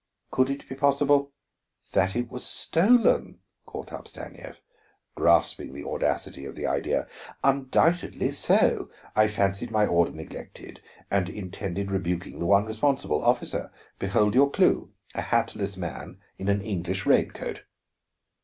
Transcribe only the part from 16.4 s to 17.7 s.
an English rain coat."